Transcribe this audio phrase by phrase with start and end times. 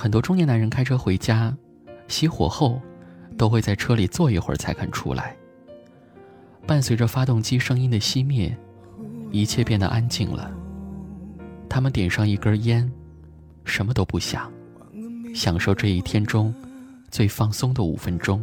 [0.00, 1.52] 很多中年男人开车回家，
[2.06, 2.80] 熄火后，
[3.36, 5.36] 都会在车里坐一会儿才肯出来。
[6.64, 8.56] 伴随着发动机声音的熄灭，
[9.32, 10.52] 一切变得安静了。
[11.68, 12.88] 他们点上一根烟，
[13.64, 14.48] 什么都不想，
[15.34, 16.54] 享受这一天中
[17.10, 18.40] 最放松的五分钟。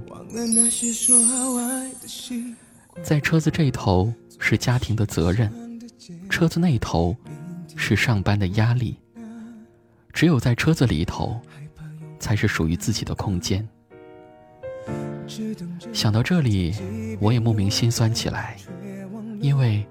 [3.02, 5.50] 在车子这头是家庭的责任，
[6.30, 7.16] 车子那头
[7.78, 8.98] 是上班的压力。
[10.16, 11.38] 只有在车子里头，
[12.20, 13.68] 才是属于自己的空间。
[15.92, 16.74] 想到这里，
[17.20, 18.56] 我也莫名心酸起来，
[19.42, 19.86] 因为，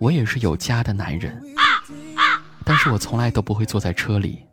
[0.00, 1.40] 我也是有家的男人，
[2.64, 4.44] 但是我从来都不会坐在车里，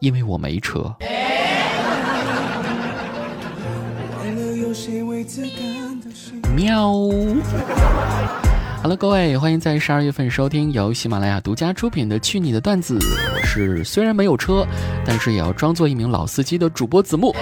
[0.00, 0.96] 因为我没车。
[6.56, 6.94] 喵。
[8.80, 12.96] 好了各位，欢迎在十二月份收听由喜马拉雅独家出品的《去你的段子》。
[13.34, 14.64] 我是虽然没有车，
[15.04, 17.34] 但是也要装作一名老司机的主播子木。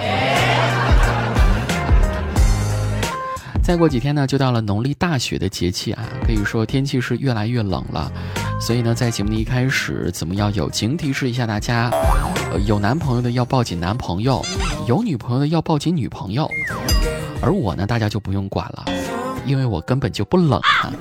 [3.63, 8.11] 再过几天呢，就到了农历大雪的节气啊，可以说天气是越来越冷了。
[8.59, 11.91] 所以呢，在节目的一开始，子木要友情提示一下大家：
[12.51, 14.43] 呃，有男朋友的要抱紧男朋友，
[14.87, 16.49] 有女朋友的要抱紧女朋友。
[17.41, 18.85] 而我呢，大家就不用管了。
[19.45, 20.91] 因为我根本就不冷啊，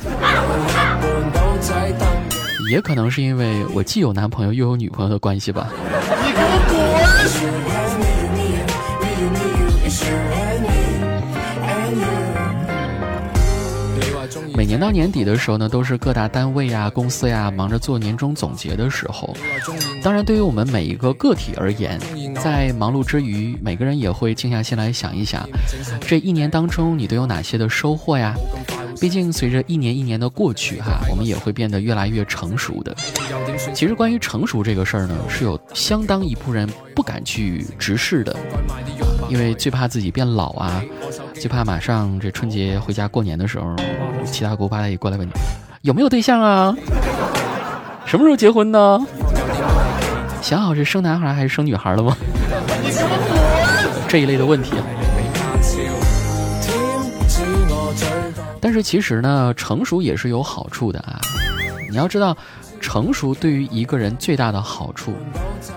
[2.71, 5.69] 也可能是因为我既有男朋友又有女朋友的关系吧。
[5.73, 6.77] 你给我滚！
[14.55, 19.37] 每年到年底的时候呢，都是各大单位呀、公司呀忙着做年终总结的时候。
[20.03, 22.01] 当然，对于我们每一个个体而言，
[22.43, 25.49] 在忙碌之余，每个人也会静下心来想一想，
[26.01, 28.35] 这一年当中你都有哪些的收获呀？
[29.01, 32.95] 毕竟随着一年一年的过去，哈，我们也会变得越来越成熟的。
[33.75, 38.35] 其实，关于成熟这个事儿呢，是有相当一部分人不敢去直视的，
[39.29, 40.83] 因为最怕自己变老啊。
[41.35, 43.77] 最怕马上这春节回家过年的时候，
[44.25, 45.33] 七大姑八大姨过来问你
[45.83, 46.75] 有没有对象啊？
[48.07, 49.07] 什么时候结婚呢？
[50.41, 52.17] 想好是生男孩还是生女孩了吗？
[54.09, 54.77] 这一类的问题。
[54.77, 54.85] 啊
[58.77, 61.19] 是其实呢，成熟也是有好处的啊。
[61.91, 62.37] 你要知道，
[62.79, 65.15] 成熟对于一个人最大的好处，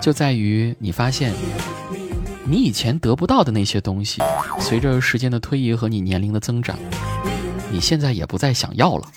[0.02, 1.32] 就在于你发现。
[2.44, 4.20] 你以前得不到的那些东西，
[4.58, 6.76] 随着时间的推移和你年龄的增长，
[7.70, 9.08] 你现在也不再想要了，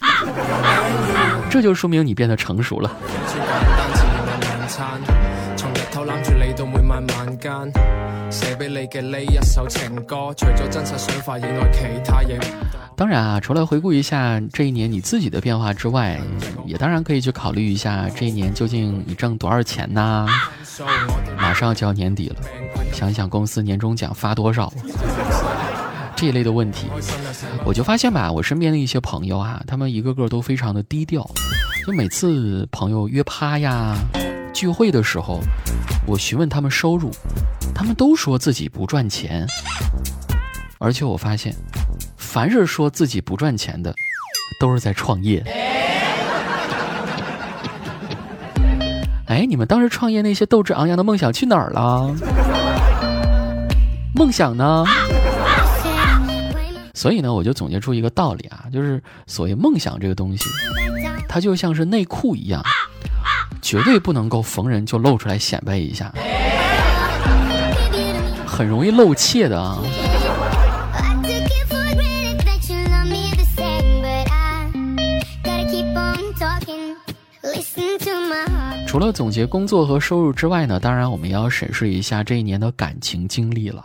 [1.50, 2.90] 这就说明你变得成熟了。
[5.56, 7.52] 从日头揽住你到每晚晚间，
[8.32, 12.40] 写俾你嘅呢一首情歌，除咗真实想法以外，其他嘢
[12.96, 16.20] 当然啊，除了回顾一下这一年你自己的变化之外，
[16.66, 20.28] 也当然可以去考虑一下这一年究竟你挣多少钱呢？
[21.38, 22.36] 马上就要年底了，
[22.92, 24.72] 想想公司年终奖发多少，
[26.16, 26.88] 这一类的问题，
[27.64, 31.28] 我就发现吧，我身边的一些朋友啊，他们一个个都非常的低调，
[31.86, 33.96] 就每次朋友约趴呀、
[34.54, 35.42] 聚会的时候，
[36.06, 37.12] 我询问他们收入，
[37.74, 39.46] 他们都说自己不赚钱，
[40.78, 41.54] 而且我发现，
[42.16, 43.94] 凡是说自己不赚钱的，
[44.60, 45.44] 都是在创业。
[49.26, 52.14] 哎，你们当时创业那些斗志昂扬的梦想去哪儿了？
[54.14, 54.86] 梦想呢？
[56.94, 60.46] 所以呢，我就总结出一个道理啊，就是所谓梦想这个东西，
[61.28, 62.64] 它就像是内裤一样，
[63.74, 66.14] 绝对不能够逢人就露出来显摆一下，
[68.46, 69.80] 很容易露怯的啊。
[78.86, 83.82] 除了总结工作和收入之外呢，当然我们也要审视一下这一年的感情经历了。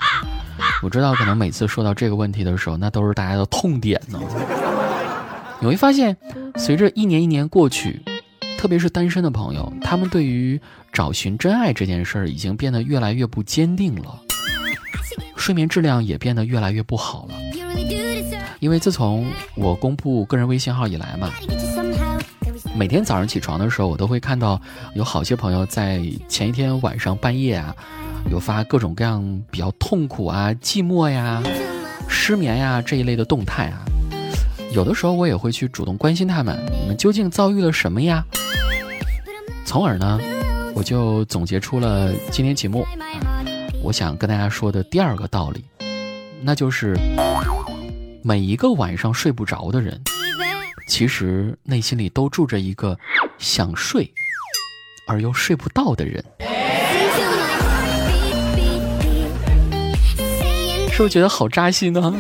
[0.82, 4.21] 我知道，可能每次说到这个问题的时候，那都是大家的痛点呢。
[5.60, 6.15] 你会发现，
[6.56, 8.03] 随着一年一年过去，
[8.58, 10.60] 特别是单身的朋友，他们对于
[10.92, 14.21] 找寻真爱这件事儿已经变得越来越不坚定了，
[15.36, 17.34] 睡眠质量也变得越来越不好了。
[18.59, 19.24] 因为自从
[19.54, 21.30] 我公布个人微信号以来嘛。
[22.77, 24.60] 每天早上起床的时候，我都会看到
[24.94, 27.74] 有好些朋友在前一天晚上半夜啊，
[28.28, 31.41] 有发各种各样比较痛苦啊、寂寞呀、
[32.09, 33.84] 失眠呀这一类的动态啊。
[34.72, 38.24] 有的时候我也会去主动关心他们，你们究竟遭遇了什么呀？
[39.68, 40.18] 从而呢，
[40.74, 42.86] 我就总结出了今天节目，
[43.82, 45.62] 我想跟大家说的第二个道理，
[46.41, 46.97] 那就是
[48.22, 50.00] 每一个晚上睡不着的人，
[50.88, 52.98] 其实内心里都住着一个
[53.36, 54.10] 想睡
[55.06, 56.24] 而又睡不到的人，
[60.91, 62.14] 是不是觉得好扎心呢？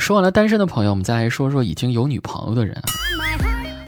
[0.00, 2.76] 说完了单身的朋友，我们再来说说已经有女朋友的人。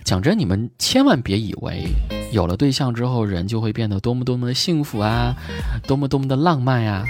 [0.08, 1.86] 讲真，你们千万别以为
[2.32, 5.36] 有了对象之后，人就会变得多么多么的幸福啊，
[5.86, 7.04] 多么多么的浪漫呀。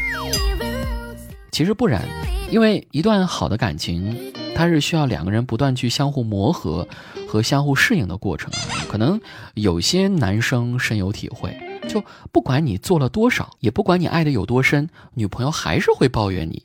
[1.53, 2.03] 其实不然，
[2.51, 4.19] 因为一段好的感情，
[4.53, 6.89] 它是需要两个人不断去相互磨合
[7.29, 8.51] 和相互适应的过程。
[8.89, 9.21] 可能
[9.55, 11.57] 有些男生深有体会，
[11.89, 12.03] 就
[12.33, 16.61] 不管你做了多少，也不管你爱的有多深，女朋友还是会抱怨你。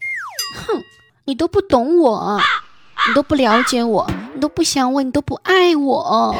[0.55, 0.81] 哼，
[1.25, 2.41] 你都不懂我。
[3.07, 6.35] 你都不了解我，你都不想我，你都不爱我。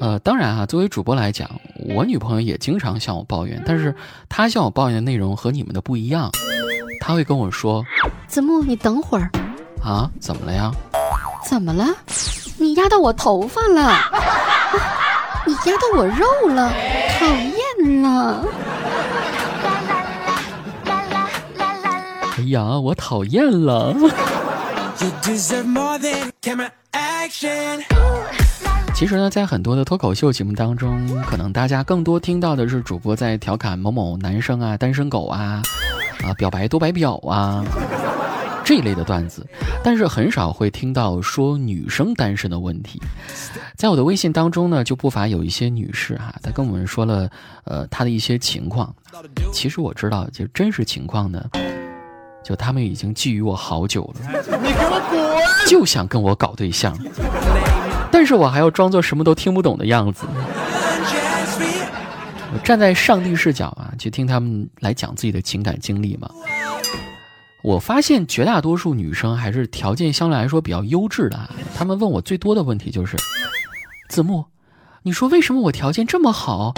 [0.00, 1.48] 呃，当然啊，作为主播来讲，
[1.94, 3.94] 我女朋友也经常向我抱怨，但是
[4.28, 6.30] 她向我抱怨的内容和你们的不一样。
[7.00, 7.84] 她会跟我说
[8.26, 9.30] ：“子木，你等会儿。”
[9.84, 10.10] 啊？
[10.18, 10.72] 怎么了呀？
[11.44, 11.86] 怎么了？
[12.58, 13.94] 你压到我头发了！
[15.46, 16.72] 你压到我肉了！
[17.18, 18.44] 讨厌了！
[22.38, 23.94] 哎呀，我讨厌了。
[28.94, 35.62] 其实呢，在很多的脱口秀节目当中，可能大家更多听到的是主播在调侃某某男生啊、单身狗啊、
[36.24, 37.64] 啊表白多白表啊
[38.64, 39.46] 这一类的段子，
[39.82, 43.00] 但是很少会听到说女生单身的问题。
[43.76, 47.30] 在我的微信当中呢，就不乏有一些女士哈，她跟我们说了
[47.64, 48.94] 呃她的一些情况。
[49.52, 51.42] 其实我知道，就真实情况呢。
[52.46, 54.30] 就他们已经觊觎我好久了，
[54.62, 55.66] 你给我滚！
[55.66, 56.96] 就想跟我搞对象，
[58.12, 60.24] 但是我还要装作什么都听不懂的样子。
[62.52, 66.30] 我站在上帝视角啊，去听他们来讲自己的情感经历嘛。
[67.64, 71.36] 我发现绝大多数女生还是条件相对来说比较优质的。
[71.36, 73.16] 啊他们问我最多的问题就是：
[74.08, 74.44] 子木，
[75.02, 76.74] 你说为什么我条件这么好，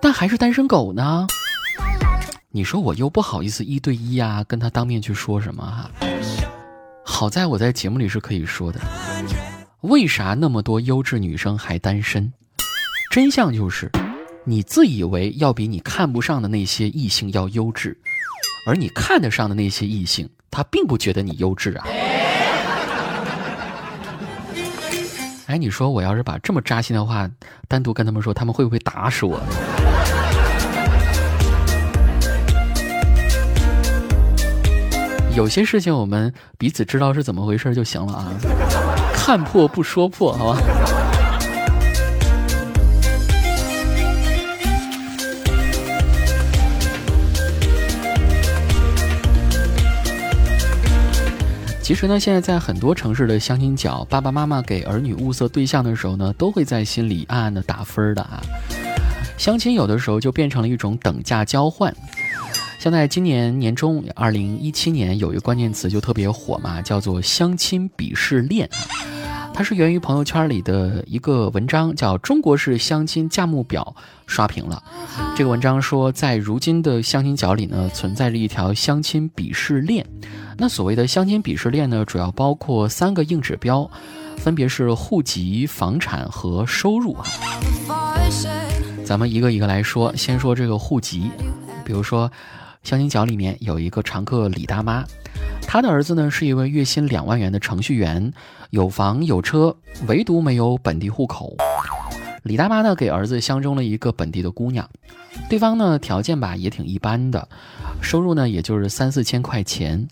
[0.00, 1.26] 但还是单身狗呢？
[2.56, 5.90] 你说我又不好意思一对一啊，跟他当面去说什么哈？
[7.04, 8.80] 好在我在节目里是可以说的。
[9.82, 12.32] 为啥那么多优质女生还单身？
[13.10, 13.90] 真相就是，
[14.44, 17.94] 你自以为要比你看不上的那些异性要优质，
[18.66, 21.86] 而你看得上的那些异性，他并不觉得你优质啊。
[25.44, 27.30] 哎，你说我要是把这么扎心的话
[27.68, 29.38] 单独跟他们说，他们会不会打死我？
[35.36, 38.32] 有些事情我们彼此知道是怎么回事就行了啊，
[39.12, 40.60] 看破不说破，好吧？
[51.82, 58.40] 其实呢，现在在很多城市的相亲角，爸爸妈妈给儿女物色对象的时候呢，都会在心里暗暗的打分的啊。
[59.36, 61.94] 相亲有的时候就变成了一种等价交换。
[62.78, 68.68] 像在今年年中，二零一七年有一个关键词就特别火嘛，叫做“相亲鄙视链”。
[69.52, 73.96] 它是源于朋友圈里的一个文章，叫《中国式相亲价目表》
[74.26, 74.82] 刷屏了。
[75.34, 80.06] 这个文章说，在如今的相亲角里呢，存在着一条相亲鄙视链。
[80.58, 83.90] 那所谓的相亲鄙视链呢，主要包括三个硬指标，
[84.36, 87.24] 分别是户籍、房产和收入啊。
[89.06, 91.30] 咱们一个一个来说，先说这个户籍，
[91.82, 92.30] 比如说。
[92.86, 95.04] 相亲角里面有一个常客李大妈，
[95.60, 98.32] 她的儿子呢是一位月薪两万元的程序员，
[98.70, 99.76] 有房有车，
[100.06, 101.56] 唯独没有本地户口。
[102.44, 104.88] 李大妈呢给儿子相中了一个本地的姑娘，
[105.50, 107.48] 对方呢条件吧也挺一般的，
[108.00, 110.06] 收入呢也就是三四千块钱。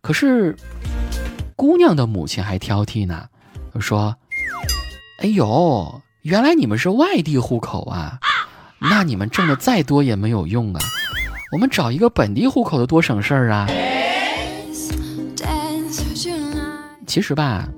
[0.00, 0.54] 可是
[1.56, 3.26] 姑娘的母亲还挑剔呢，
[3.80, 4.14] 说
[5.18, 8.20] ：“哎呦，原来你们是外地户口啊，
[8.78, 10.80] 那你们挣的再多也没有用啊。”
[11.54, 13.68] 我们找一个本地户口的多省事儿啊！
[17.06, 17.68] 其实吧，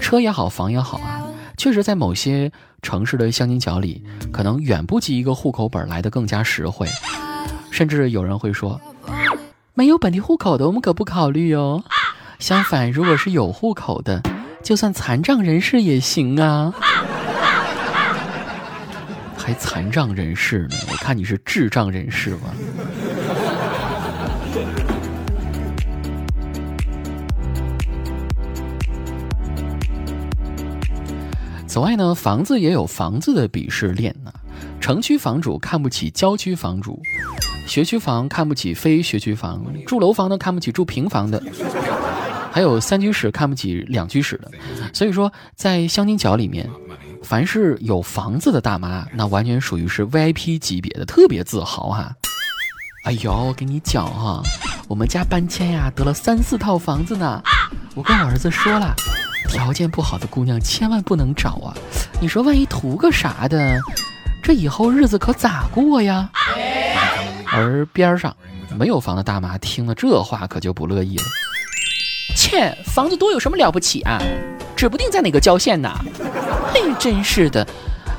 [0.00, 1.20] 车也好，房也好啊，
[1.58, 6.86] 确实在某些城市的相亲角里，可能远不及一个户口本来的更加实惠。
[7.70, 8.80] 甚至有人会说，
[9.74, 11.84] 没有本地户口的，我们可不考虑哦。
[12.38, 14.22] 相反，如果是有户口的，
[14.62, 16.72] 就算残障人士也行啊。
[19.36, 20.76] 还残障人士呢？
[20.90, 22.50] 我看你是智障人士吧。
[31.78, 34.32] 此外呢，房子也有房子的鄙视链呢。
[34.80, 37.00] 城区房主看不起郊区房主，
[37.68, 41.40] 学区房看不起非学区房，住楼房呢看不起住平房的，
[42.50, 44.50] 还有三居室看不起两居室的。
[44.92, 46.68] 所以说，在相亲角里面，
[47.22, 52.12] 凡是有房子的大妈，那完全属于是 VIP 级别的，特别自豪哈。
[53.04, 54.42] 哎呦，我跟你讲哈，
[54.88, 57.40] 我们家搬迁呀，得了三四套房子呢。
[57.94, 58.96] 我跟我儿子说了，
[59.46, 61.74] 条件不好的姑娘千万不能找啊。
[62.20, 63.78] 你说万一图个啥的，
[64.42, 66.28] 这以后日子可咋过呀？
[67.50, 68.34] 而边上
[68.76, 71.24] 没有房的大妈听了这话，可就不乐意了。
[72.36, 74.20] 切，房子多有什么了不起啊？
[74.76, 75.90] 指不定在哪个郊县呢。
[76.72, 77.66] 嘿，真是的。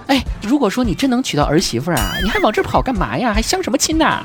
[0.07, 3.33] 哎，如果说你真能娶到儿媳妇啊，你还往这跑干嘛呀？
[3.33, 4.23] 还相什么亲呐？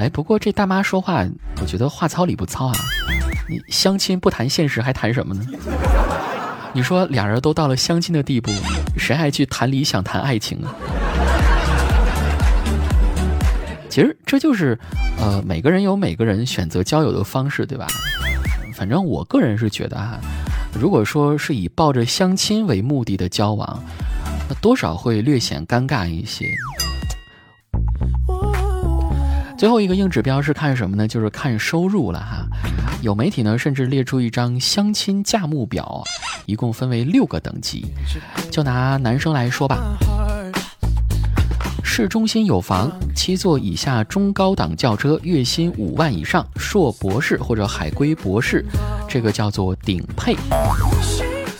[0.00, 1.26] 哎，不过这大妈说话，
[1.60, 2.74] 我觉得话糙理不糙啊。
[3.46, 5.44] 你相亲不谈现实，还谈什么呢？
[6.72, 8.50] 你说俩人都到了相亲的地步，
[8.96, 10.72] 谁还去谈理想、谈爱情啊？
[13.90, 14.78] 其实这就是，
[15.18, 17.86] 呃，每个人有每个人选择交友的方式，对吧？
[18.74, 20.18] 反正我个人是觉得啊。
[20.72, 23.84] 如果说是以抱着相亲为目的的交往，
[24.48, 26.46] 那多少会略显尴尬一些。
[29.60, 31.06] 最后一个硬指标是看什么呢？
[31.06, 32.46] 就是看收入了哈。
[33.02, 36.02] 有媒体呢甚至列出一张相亲价目表，
[36.46, 37.84] 一共分为六个等级。
[38.50, 39.98] 就拿男生来说吧，
[41.84, 48.64] 市中心有房，七座以下中高档轿车，月薪五万以上，硕博士或者海归博士。
[49.06, 50.34] 这个叫做顶配，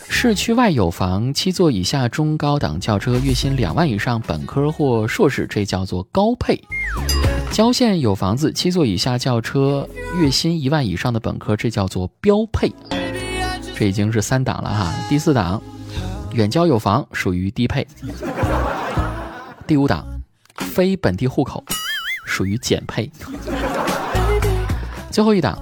[0.09, 6.59] 市区外有房，七座以下中高档轿车，月薪两万以上，本科或硕士，这叫做高配。
[7.51, 12.71] 郊县有房子，七座以下轿车，月薪一万以上的本科，这叫做标配。
[13.75, 15.61] 这已经是三档了哈，第四档，
[16.33, 17.85] 远郊有房，属于低配。
[19.67, 20.05] 第五档，
[20.55, 21.63] 非本地户口，
[22.25, 23.11] 属于减配。
[25.11, 25.57] 最后一档。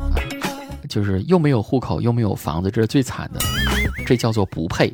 [0.87, 3.39] 就是又没有户口又没有房子，这是最惨的，
[4.07, 4.91] 这叫做不配。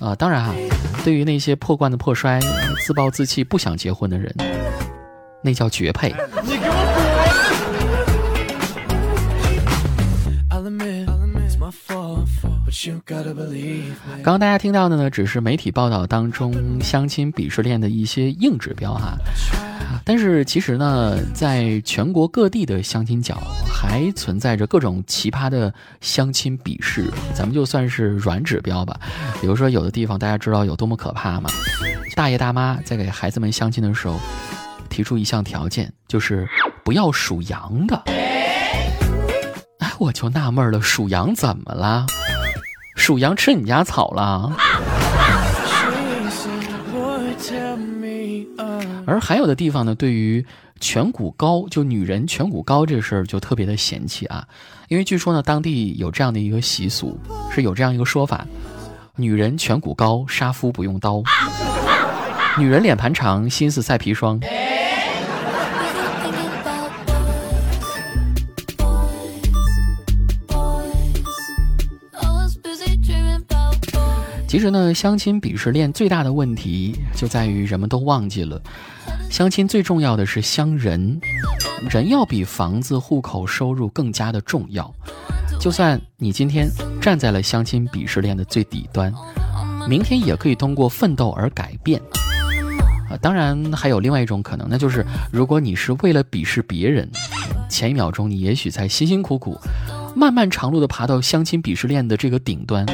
[0.00, 0.54] 啊，当然哈，
[1.04, 2.40] 对于那些破罐子破摔、
[2.86, 4.34] 自暴自弃、不想结婚的人，
[5.42, 6.10] 那叫绝配。
[14.22, 19.18] 刚刚大家听到的呢，只是媒体报道当中相亲鄙视链的一些硬指标哈。
[20.10, 28.98] 但是其实呢，在全国各地的相亲角还存在着各种奇葩的相亲鄙视，咱们就算是软指标吧。
[29.40, 31.48] 比如说，有的地方大家知道有多么可怕吗？
[32.16, 34.18] 大爷大妈在给孩子们相亲的时候，
[34.88, 36.44] 提出一项条件，就是
[36.82, 38.02] 不要属羊的。
[39.78, 42.04] 哎，我就纳闷了，属羊怎么了？
[42.96, 44.56] 属羊吃你家草了？
[49.10, 50.46] 而还有的地方呢，对于
[50.80, 54.46] 颧骨高，就女人颧骨高这事儿就特别的嫌弃啊，
[54.88, 57.18] 因为据说呢，当地有这样的一个习俗，
[57.50, 58.46] 是有这样一个说法：
[59.16, 61.22] 女人颧骨高，杀夫不用刀；
[62.56, 64.40] 女人脸盘长，心思赛砒霜。
[74.50, 78.60] 其实呢，相亲鄙视链最大的问题就在于人们都忘记了，
[79.30, 81.20] 相亲最重要的是相人，
[81.88, 84.92] 人要比房子、户口、收入更加的重要。
[85.60, 86.68] 就算你今天
[87.00, 89.14] 站在了相亲鄙视链的最底端，
[89.88, 92.02] 明天也可以通过奋斗而改变。
[93.08, 97.08] 啊，当然还有另外一种可能，那就是如果你是为了鄙视别人，
[97.68, 99.56] 前一秒钟你也许在辛辛苦苦、
[100.16, 102.84] 漫漫长路的爬到相亲鄙视链的这个顶端。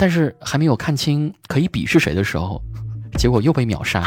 [0.00, 2.58] 但是还没有看清可以鄙视谁的时候，
[3.18, 4.02] 结果又被秒杀，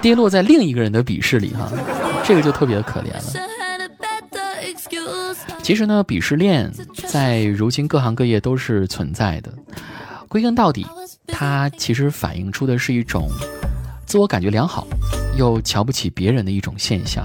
[0.00, 1.68] 跌落在另一个人的鄙视里哈，
[2.24, 3.22] 这个就特别的可怜了。
[5.64, 6.70] 其实呢，鄙视链
[7.08, 9.52] 在如今各行各业都是存在的，
[10.28, 10.86] 归根到底，
[11.26, 13.28] 它其实反映出的是一种
[14.06, 14.86] 自我感觉良好
[15.36, 17.24] 又瞧不起别人的一种现象。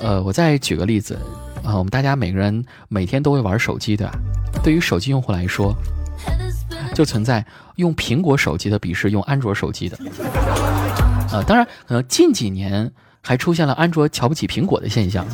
[0.00, 1.16] 呃，我再举个例子
[1.62, 4.12] 啊，我们大家每个人每天都会玩手机，对吧？
[4.64, 5.72] 对于手机用户来说。
[6.94, 7.44] 就存在
[7.76, 9.98] 用苹果手机的鄙视用安卓手机的，
[11.32, 15.26] 啊，当然可能近几年还出现了安卓瞧不起苹果的现象，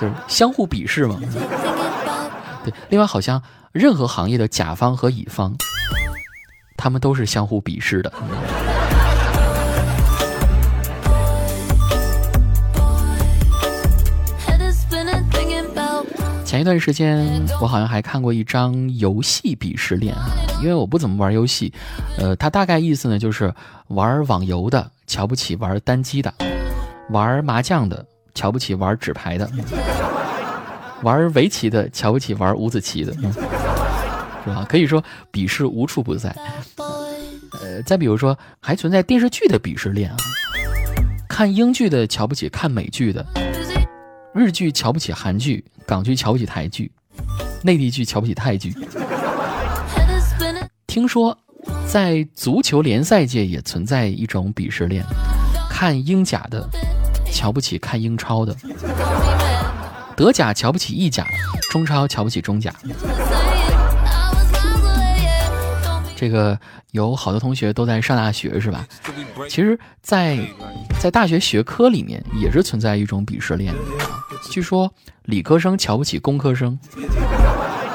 [0.00, 1.20] 就是相互鄙视嘛。
[2.64, 3.42] 对，另外好像
[3.72, 5.54] 任何行业的甲方和乙方，
[6.76, 8.10] 他们都是相互鄙视的。
[16.54, 17.26] 前一段时间，
[17.60, 20.30] 我好像还看过一张游戏鄙视链啊，
[20.62, 21.72] 因为我不怎么玩游戏，
[22.16, 23.52] 呃，它大概意思呢就是
[23.88, 26.32] 玩网游的瞧不起玩单机的，
[27.10, 28.06] 玩麻将的
[28.36, 29.50] 瞧不起玩纸牌的，
[31.02, 34.64] 玩围棋的瞧不起玩五子棋的，是吧？
[34.68, 36.32] 可以说鄙视无处不在。
[37.60, 40.16] 呃，再比如说，还存在电视剧的鄙视链啊，
[41.28, 43.26] 看英剧的瞧不起看美剧的，
[44.34, 46.90] 日剧瞧不起韩剧，港剧瞧不起台剧，
[47.62, 48.74] 内地剧瞧不起泰剧。
[50.88, 51.38] 听说，
[51.86, 55.04] 在足球联赛界也存在一种鄙视链，
[55.70, 56.68] 看英甲的
[57.30, 58.54] 瞧不起看英超的。
[60.16, 61.24] 德甲瞧不起意甲，
[61.70, 62.74] 中超瞧不起中甲。
[66.16, 66.58] 这个
[66.90, 68.84] 有好多同学都在上大学是吧？
[69.48, 70.38] 其实，在
[71.00, 73.80] 在大学学科里面也是存在一种鄙视链的。
[74.50, 74.92] 据说
[75.24, 76.78] 理科生瞧不起工科生，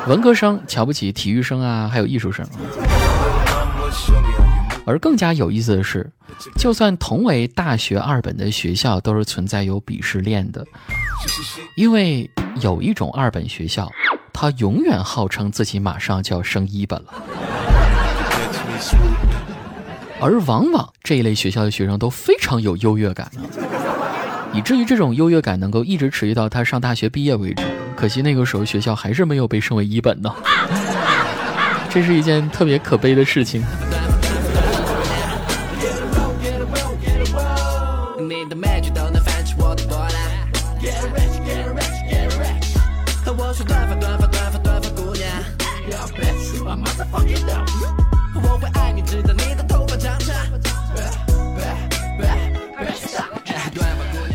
[0.08, 2.46] 文科生瞧不起体育生啊，还有艺术生。
[4.86, 6.10] 而更加有意思的是，
[6.58, 10.66] 就算同为大学二本的学校，都是存在有鄙视链的。
[11.76, 12.30] 因为
[12.62, 13.88] 有一种二本学校，
[14.34, 17.14] 他永远号称自己马上就要升一本了，
[20.20, 23.32] 而往往这一类学校的学生都非常有优越感，
[24.54, 27.64] 以至于这种优越感能够一直持续到他上大学毕业为止。
[27.96, 30.34] 可惜那个时候学校还是没有被升为一本呢，
[31.90, 33.64] 这是一件特别可悲的事情。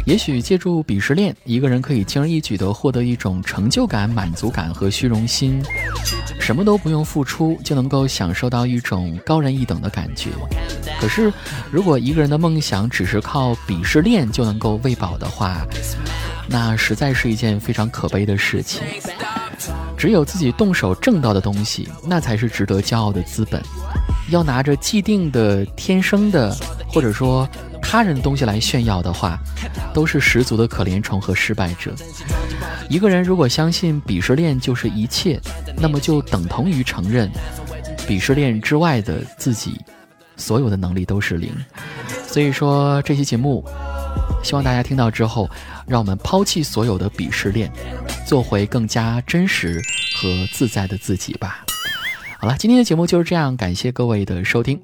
[0.06, 5.62] 也许借助鄙视链，一个人可以轻而易举地获得一种成就感、满足感和虚荣心，
[6.38, 10.28] 什么都不用付出就能够享受到一种高人一等的感觉。
[11.00, 11.32] 可是，
[11.70, 15.66] 如果一个人的梦想只是靠鄙视链就能够喂饱的话，
[16.48, 18.82] 那实在是一件非常可悲的事情。
[19.96, 23.62] 只有自己动手挣到的东西，那才是值得骄傲的资本。
[24.30, 26.54] 要拿着既定的、天生的，
[26.88, 27.48] 或者说
[27.94, 29.38] 他人的东西来炫耀的话，
[29.94, 31.94] 都是十足的可怜虫和失败者。
[32.90, 35.40] 一个人如果相信鄙视链就是一切，
[35.76, 37.30] 那么就等同于承认
[37.98, 39.80] 鄙视链之外的自己，
[40.36, 41.54] 所有的能力都是零。
[42.26, 43.64] 所以说，这期节目，
[44.42, 45.48] 希望大家听到之后，
[45.86, 47.70] 让我们抛弃所有的鄙视链，
[48.26, 49.80] 做回更加真实
[50.16, 51.64] 和自在的自己吧。
[52.40, 54.82] 好了，今天的节目就是这样，感谢各位的收听。